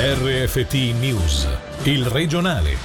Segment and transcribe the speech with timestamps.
[0.00, 1.48] RFT News,
[1.82, 2.76] il regionale.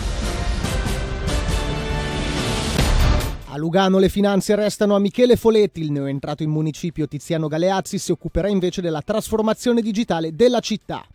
[3.50, 8.12] A Lugano le finanze restano a Michele Foletti, il neoentrato in municipio Tiziano Galeazzi si
[8.12, 11.06] occuperà invece della trasformazione digitale della città.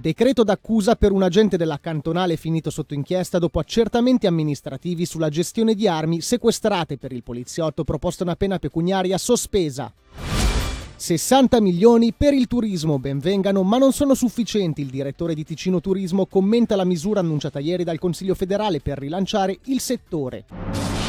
[0.00, 5.74] Decreto d'accusa per un agente della cantonale finito sotto inchiesta dopo accertamenti amministrativi sulla gestione
[5.74, 9.92] di armi sequestrate per il poliziotto proposta una pena pecuniaria sospesa.
[10.98, 14.80] 60 milioni per il turismo, benvengano, ma non sono sufficienti.
[14.80, 19.58] Il direttore di Ticino Turismo commenta la misura annunciata ieri dal Consiglio federale per rilanciare
[19.66, 21.07] il settore.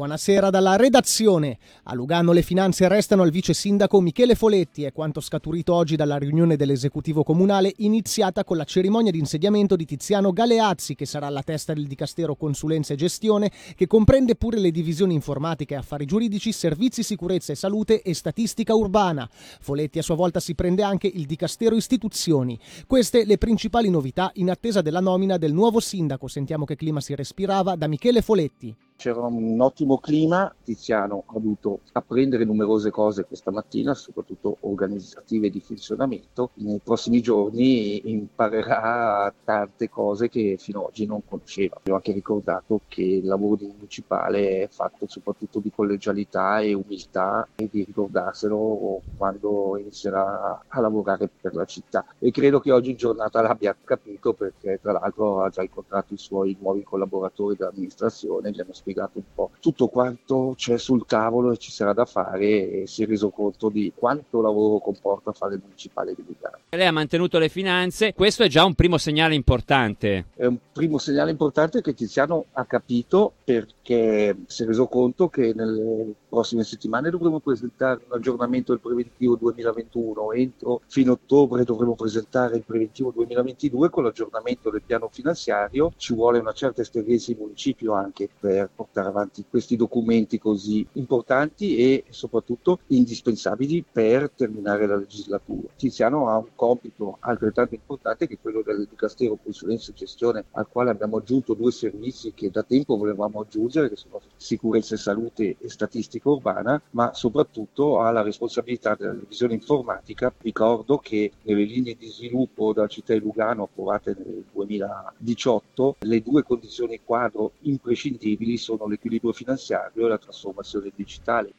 [0.00, 1.58] Buonasera dalla redazione.
[1.82, 6.16] A Lugano le finanze restano al vice sindaco Michele Foletti, è quanto scaturito oggi dalla
[6.16, 11.42] riunione dell'esecutivo comunale iniziata con la cerimonia di insediamento di Tiziano Galeazzi, che sarà alla
[11.42, 16.50] testa del Dicastero Consulenza e Gestione, che comprende pure le divisioni informatica e affari giuridici,
[16.50, 19.28] servizi, sicurezza e salute e statistica urbana.
[19.60, 22.58] Foletti a sua volta si prende anche il Dicastero Istituzioni.
[22.86, 26.26] Queste le principali novità in attesa della nomina del nuovo sindaco.
[26.26, 28.74] Sentiamo che clima si respirava da Michele Foletti.
[29.00, 35.58] C'era un ottimo clima, Tiziano ha dovuto apprendere numerose cose questa mattina, soprattutto organizzative di
[35.58, 36.50] funzionamento.
[36.56, 41.80] Nei prossimi giorni imparerà tante cose che fino ad oggi non conosceva.
[41.88, 47.48] Ho anche ricordato che il lavoro di municipale è fatto soprattutto di collegialità e umiltà
[47.56, 52.04] e di ricordarselo quando inizierà a lavorare per la città.
[52.18, 56.18] E credo che oggi in giornata l'abbia capito perché tra l'altro ha già incontrato i
[56.18, 61.52] suoi nuovi collaboratori dell'amministrazione, gli hanno spiegato spiegato un po' tutto quanto c'è sul tavolo
[61.52, 65.54] e ci sarà da fare e si è reso conto di quanto lavoro comporta fare
[65.54, 66.58] il municipale di Lugano.
[66.70, 70.26] Lei ha mantenuto le finanze, questo è già un primo segnale importante.
[70.34, 75.52] È un primo segnale importante che Tiziano ha capito perché si è reso conto che
[75.54, 82.56] nelle prossime settimane dovremo presentare un aggiornamento del preventivo 2021, entro fine ottobre dovremo presentare
[82.56, 87.92] il preventivo 2022 con l'aggiornamento del piano finanziario, ci vuole una certa esperienza in municipio
[87.92, 95.68] anche per portare avanti questi documenti così importanti e soprattutto indispensabili per terminare la legislatura.
[95.76, 100.88] Tiziano ha un compito altrettanto importante che quello del Dicastero Consulenza e Gestione al quale
[100.88, 105.68] abbiamo aggiunto due servizi che da tempo volevamo aggiungere che sono sicurezza e salute e
[105.68, 110.32] statistica urbana, ma soprattutto ha la responsabilità della divisione informatica.
[110.38, 116.42] Ricordo che nelle linee di sviluppo della città di Lugano approvate nel 2018 le due
[116.42, 121.54] condizioni quadro imprescindibili sono l'equilibrio finanziario e la trasformazione digitale.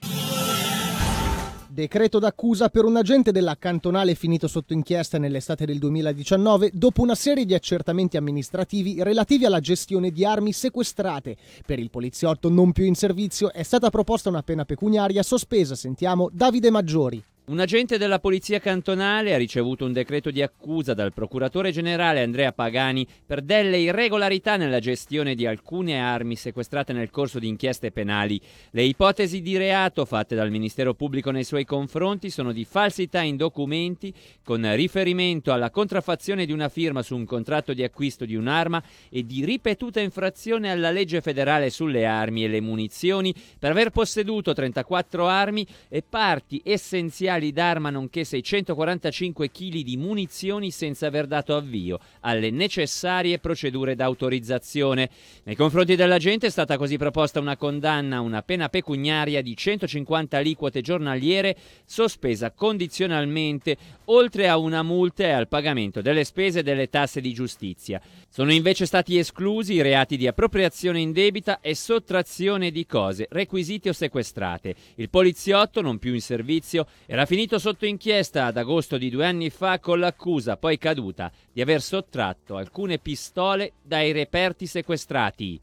[1.73, 7.15] Decreto d'accusa per un agente della cantonale finito sotto inchiesta nell'estate del 2019 dopo una
[7.15, 11.37] serie di accertamenti amministrativi relativi alla gestione di armi sequestrate.
[11.65, 15.75] Per il poliziotto non più in servizio è stata proposta una pena pecuniaria sospesa.
[15.75, 17.23] Sentiamo Davide Maggiori.
[17.43, 22.51] Un agente della Polizia Cantonale ha ricevuto un decreto di accusa dal procuratore generale Andrea
[22.51, 28.39] Pagani per delle irregolarità nella gestione di alcune armi sequestrate nel corso di inchieste penali.
[28.69, 33.37] Le ipotesi di reato fatte dal Ministero Pubblico nei suoi confronti sono di falsità in
[33.37, 34.13] documenti
[34.43, 39.25] con riferimento alla contraffazione di una firma su un contratto di acquisto di un'arma e
[39.25, 45.27] di ripetuta infrazione alla legge federale sulle armi e le munizioni per aver posseduto 34
[45.27, 51.99] armi e parti essenziali materiali d'arma nonché 645 kg di munizioni senza aver dato avvio
[52.21, 55.09] alle necessarie procedure d'autorizzazione.
[55.43, 60.81] Nei confronti dell'agente è stata così proposta una condanna una pena pecuniaria di 150 aliquote
[60.81, 61.55] giornaliere
[61.85, 68.01] sospesa condizionalmente, oltre a una multa e al pagamento delle spese delle tasse di giustizia.
[68.29, 73.93] Sono invece stati esclusi i reati di appropriazione indebita e sottrazione di cose, requisiti o
[73.93, 74.75] sequestrate.
[74.95, 79.27] Il poliziotto, non più in servizio, era era finito sotto inchiesta ad agosto di due
[79.27, 85.59] anni fa con l'accusa, poi caduta, di aver sottratto alcune pistole dai reperti sequestrati.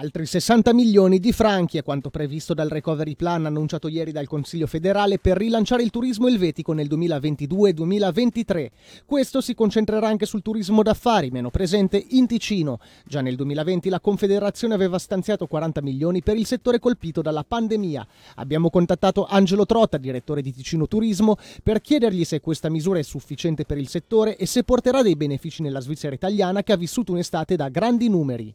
[0.00, 4.68] Altri 60 milioni di franchi è quanto previsto dal recovery plan annunciato ieri dal Consiglio
[4.68, 8.68] federale per rilanciare il turismo elvetico nel 2022-2023.
[9.04, 12.78] Questo si concentrerà anche sul turismo d'affari, meno presente in Ticino.
[13.06, 18.06] Già nel 2020 la Confederazione aveva stanziato 40 milioni per il settore colpito dalla pandemia.
[18.36, 23.64] Abbiamo contattato Angelo Trotta, direttore di Ticino Turismo, per chiedergli se questa misura è sufficiente
[23.64, 27.56] per il settore e se porterà dei benefici nella Svizzera italiana che ha vissuto un'estate
[27.56, 28.54] da grandi numeri.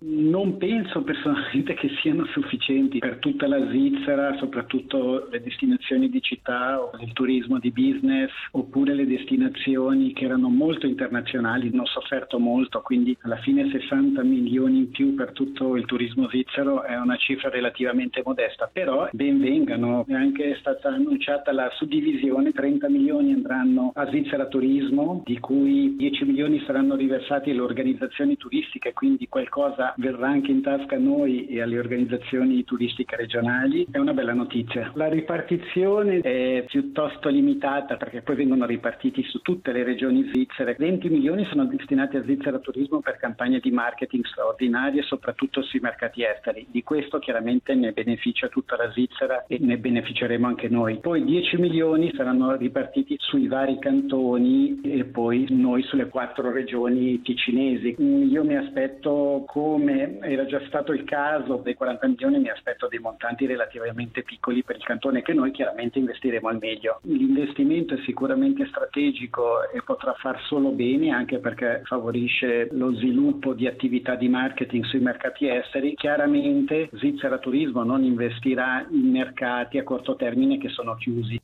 [0.00, 6.80] Non penso personalmente che siano sufficienti per tutta la Svizzera, soprattutto le destinazioni di città
[6.80, 12.80] o il turismo di business oppure le destinazioni che erano molto internazionali, hanno sofferto molto,
[12.80, 17.48] quindi alla fine 60 milioni in più per tutto il turismo svizzero è una cifra
[17.48, 24.06] relativamente modesta, però ben vengano, è anche stata annunciata la suddivisione, 30 milioni andranno a
[24.06, 30.50] Svizzera Turismo, di cui 10 milioni saranno riversati alle organizzazioni turistiche, quindi qualcosa verrà anche
[30.50, 33.86] in tasca a noi e alle organizzazioni turistiche regionali.
[33.90, 34.90] È una bella notizia.
[34.94, 40.76] La ripartizione è piuttosto limitata perché poi vengono ripartiti su tutte le regioni svizzere.
[40.78, 46.22] 20 milioni sono destinati a Svizzera Turismo per campagne di marketing straordinarie, soprattutto sui mercati
[46.22, 46.66] esteri.
[46.70, 50.98] Di questo chiaramente ne beneficia tutta la Svizzera e ne beneficeremo anche noi.
[50.98, 57.96] Poi 10 milioni saranno ripartiti sui vari cantoni e poi noi sulle quattro regioni ticinesi.
[57.98, 62.98] Io mi aspetto, come era già stato il caso dei 40 milioni, mi aspetto dei
[62.98, 67.00] montanti relativamente piccoli per il cantone che noi chiaramente investiremo al meglio.
[67.02, 73.66] L'investimento è sicuramente strategico e potrà far solo bene anche perché favorisce lo sviluppo di
[73.66, 75.94] attività di marketing sui mercati esteri.
[75.94, 81.40] Chiaramente Svizzera Turismo non investirà in mercati a corto termine che sono chiusi.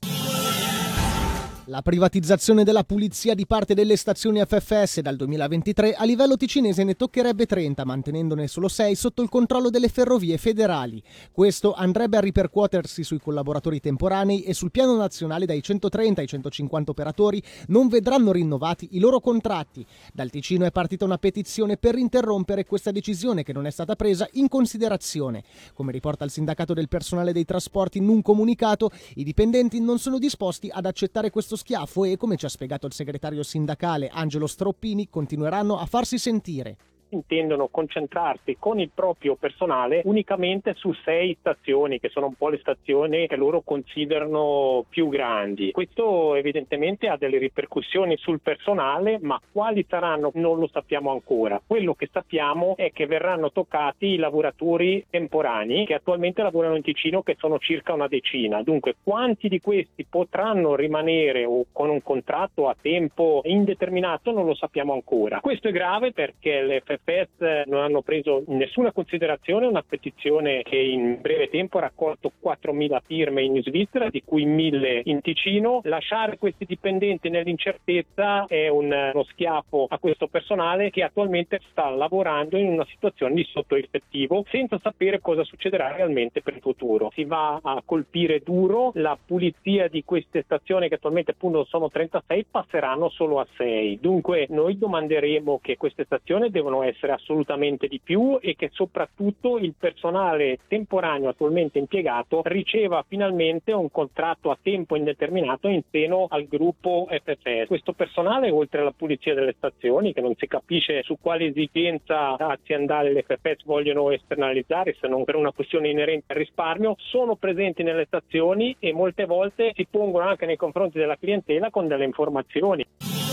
[1.68, 6.94] La privatizzazione della pulizia di parte delle stazioni FFS dal 2023 a livello ticinese ne
[6.94, 11.02] toccherebbe 30, mantenendone solo 6 sotto il controllo delle ferrovie federali.
[11.32, 16.90] Questo andrebbe a ripercuotersi sui collaboratori temporanei e sul piano nazionale dai 130 ai 150
[16.90, 19.86] operatori non vedranno rinnovati i loro contratti.
[20.12, 24.28] Dal Ticino è partita una petizione per interrompere questa decisione che non è stata presa
[24.32, 25.44] in considerazione.
[25.72, 30.18] Come riporta il sindacato del personale dei trasporti in un comunicato, i dipendenti non sono
[30.18, 34.46] disposti ad accettare questo questo schiaffo e, come ci ha spiegato il segretario sindacale Angelo
[34.46, 36.76] Stroppini, continueranno a farsi sentire
[37.14, 42.58] intendono concentrarsi con il proprio personale unicamente su sei stazioni, che sono un po' le
[42.58, 45.72] stazioni che loro considerano più grandi.
[45.72, 51.60] Questo evidentemente ha delle ripercussioni sul personale, ma quali saranno non lo sappiamo ancora.
[51.64, 57.22] Quello che sappiamo è che verranno toccati i lavoratori temporanei che attualmente lavorano in Ticino,
[57.22, 58.62] che sono circa una decina.
[58.62, 64.54] Dunque, quanti di questi potranno rimanere o con un contratto a tempo indeterminato non lo
[64.54, 65.40] sappiamo ancora.
[65.40, 71.20] Questo è grave perché l'FF FES non hanno preso nessuna considerazione una petizione che in
[71.20, 75.80] breve tempo ha raccolto 4.000 firme in Svizzera, di cui 1.000 in Ticino.
[75.84, 82.56] Lasciare questi dipendenti nell'incertezza è un, uno schiaffo a questo personale che attualmente sta lavorando
[82.56, 87.10] in una situazione di sottoeffettivo senza sapere cosa succederà realmente per il futuro.
[87.14, 92.46] Si va a colpire duro la pulizia di queste stazioni che attualmente appunto sono 36
[92.50, 93.98] passeranno solo a 6.
[94.00, 99.74] Dunque noi domanderemo che queste stazioni devono essere assolutamente di più e che soprattutto il
[99.78, 107.06] personale temporaneo attualmente impiegato riceva finalmente un contratto a tempo indeterminato in seno al gruppo
[107.10, 107.66] FFS.
[107.66, 113.12] Questo personale, oltre alla pulizia delle stazioni, che non si capisce su quale esigenza aziendale
[113.12, 118.06] le FFS vogliono esternalizzare, se non per una questione inerente al risparmio, sono presenti nelle
[118.06, 123.23] stazioni e molte volte si pongono anche nei confronti della clientela con delle informazioni.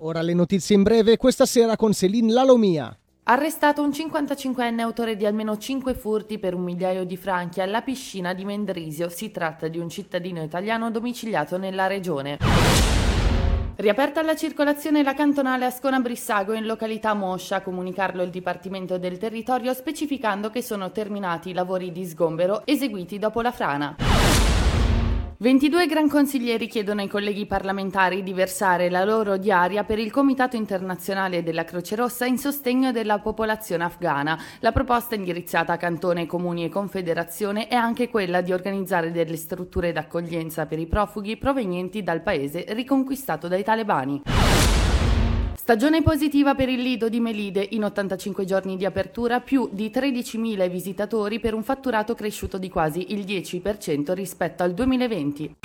[0.00, 2.96] Ora le notizie in breve, questa sera con Céline Lalomia.
[3.24, 8.32] Arrestato un 55enne autore di almeno 5 furti per un migliaio di franchi alla piscina
[8.32, 9.08] di Mendrisio.
[9.08, 12.38] Si tratta di un cittadino italiano domiciliato nella regione.
[13.74, 20.48] Riaperta la circolazione la cantonale Ascona-Brissago in località Moscia, comunicarlo il Dipartimento del Territorio specificando
[20.50, 24.47] che sono terminati i lavori di sgombero eseguiti dopo la frana.
[25.40, 30.56] 22 gran consiglieri chiedono ai colleghi parlamentari di versare la loro diaria per il Comitato
[30.56, 34.36] internazionale della Croce Rossa in sostegno della popolazione afghana.
[34.58, 39.92] La proposta indirizzata a cantone, comuni e confederazione è anche quella di organizzare delle strutture
[39.92, 44.22] d'accoglienza per i profughi provenienti dal paese riconquistato dai talebani.
[45.68, 50.66] Stagione positiva per il Lido di Melide, in 85 giorni di apertura più di 13.000
[50.70, 55.56] visitatori per un fatturato cresciuto di quasi il 10% rispetto al 2020.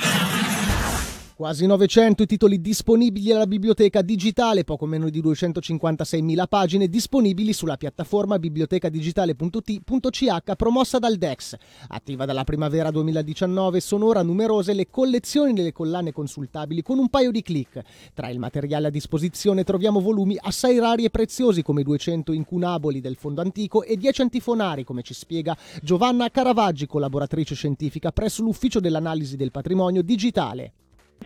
[1.43, 7.75] Quasi 900 i titoli disponibili alla biblioteca digitale, poco meno di 256.000 pagine disponibili sulla
[7.75, 11.57] piattaforma bibliotecadigitale.it.ch promossa dal DEX.
[11.89, 17.31] Attiva dalla primavera 2019, sono ora numerose le collezioni delle collane consultabili con un paio
[17.31, 17.81] di clic.
[18.13, 23.17] Tra il materiale a disposizione troviamo volumi assai rari e preziosi come 200 incunaboli del
[23.17, 29.35] fondo antico e 10 antifonari, come ci spiega Giovanna Caravaggi, collaboratrice scientifica presso l'Ufficio dell'Analisi
[29.35, 30.75] del Patrimonio Digitale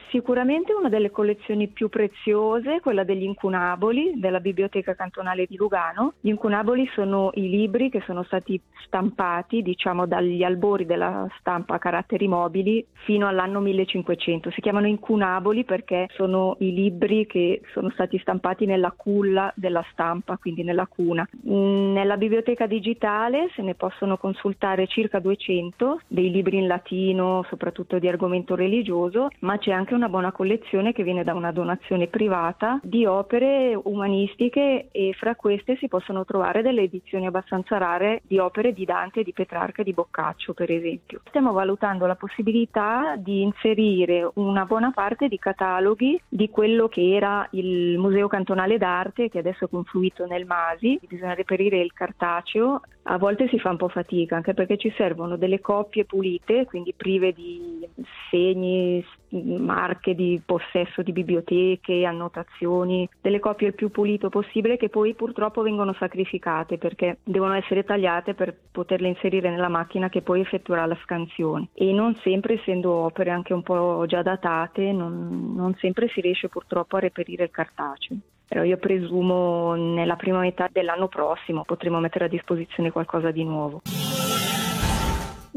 [0.09, 6.13] Sicuramente una delle collezioni più preziose, quella degli incunaboli della Biblioteca Cantonale di Lugano.
[6.21, 11.79] Gli incunaboli sono i libri che sono stati stampati, diciamo, dagli albori della stampa a
[11.79, 14.51] caratteri mobili fino all'anno 1500.
[14.51, 20.37] Si chiamano incunaboli perché sono i libri che sono stati stampati nella culla della stampa,
[20.37, 21.27] quindi nella cuna.
[21.41, 28.07] Nella biblioteca digitale se ne possono consultare circa 200 dei libri in latino, soprattutto di
[28.07, 33.05] argomento religioso, ma c'è anche una buona collezione che viene da una donazione privata di
[33.05, 38.85] opere umanistiche e fra queste si possono trovare delle edizioni abbastanza rare di opere di
[38.85, 41.21] Dante, di Petrarca e di Boccaccio per esempio.
[41.27, 47.47] Stiamo valutando la possibilità di inserire una buona parte di cataloghi di quello che era
[47.51, 53.17] il Museo Cantonale d'Arte che adesso è confluito nel Masi, bisogna reperire il cartaceo, a
[53.17, 57.33] volte si fa un po' fatica anche perché ci servono delle copie pulite, quindi prive
[57.33, 57.87] di
[58.29, 65.13] segni, marche di possesso di biblioteche, annotazioni, delle copie il più pulito possibile che poi
[65.13, 70.85] purtroppo vengono sacrificate perché devono essere tagliate per poterle inserire nella macchina che poi effettuerà
[70.85, 76.07] la scansione e non sempre essendo opere anche un po' già datate non, non sempre
[76.09, 78.17] si riesce purtroppo a reperire il cartaceo.
[78.47, 83.81] Però io presumo nella prima metà dell'anno prossimo potremo mettere a disposizione qualcosa di nuovo.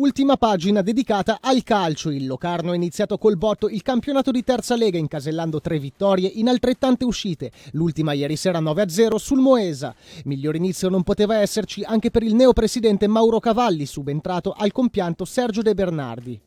[0.00, 2.09] Ultima pagina dedicata al calcio.
[2.09, 6.49] Il Locarno ha iniziato col botto il campionato di terza lega incasellando tre vittorie in
[6.49, 7.50] altrettante uscite.
[7.73, 9.95] L'ultima ieri sera 9-0 sul Moesa.
[10.25, 15.61] Miglior inizio non poteva esserci anche per il neopresidente Mauro Cavalli, subentrato al compianto Sergio
[15.61, 16.40] De Bernardi.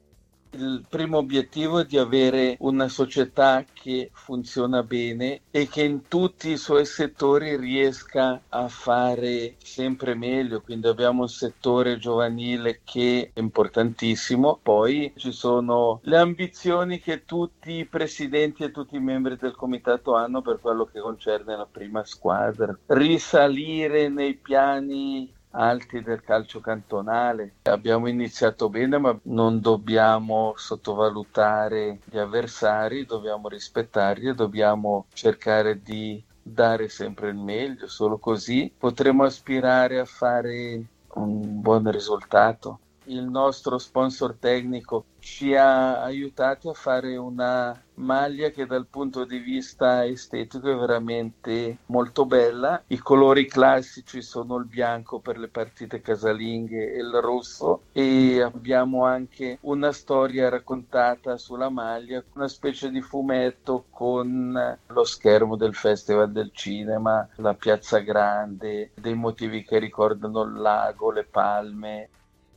[0.56, 6.52] Il primo obiettivo è di avere una società che funziona bene e che in tutti
[6.52, 10.62] i suoi settori riesca a fare sempre meglio.
[10.62, 14.60] Quindi abbiamo un settore giovanile che è importantissimo.
[14.62, 20.14] Poi ci sono le ambizioni che tutti i presidenti e tutti i membri del comitato
[20.14, 22.78] hanno per quello che concerne la prima squadra.
[22.86, 27.56] Risalire nei piani alti del calcio cantonale.
[27.64, 36.24] Abbiamo iniziato bene, ma non dobbiamo sottovalutare gli avversari, dobbiamo rispettarli e dobbiamo cercare di
[36.42, 40.84] dare sempre il meglio, solo così potremo aspirare a fare
[41.14, 48.66] un buon risultato il nostro sponsor tecnico ci ha aiutati a fare una maglia che
[48.66, 52.84] dal punto di vista estetico è veramente molto bella.
[52.88, 59.06] I colori classici sono il bianco per le partite casalinghe e il rosso e abbiamo
[59.06, 66.32] anche una storia raccontata sulla maglia, una specie di fumetto con lo schermo del Festival
[66.32, 72.10] del Cinema, la Piazza Grande, dei motivi che ricordano il lago, le palme.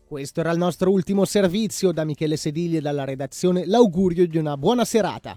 [0.06, 3.66] Questo era il nostro ultimo servizio da Michele Sedili e dalla redazione.
[3.66, 5.36] L'augurio di una buona serata.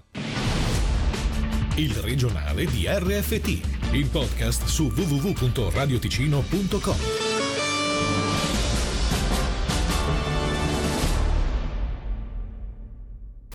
[1.74, 7.29] Il regionale di RFT, il podcast su www.radioticino.com.